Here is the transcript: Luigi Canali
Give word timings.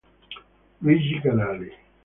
Luigi 0.81 1.21
Canali 1.21 1.69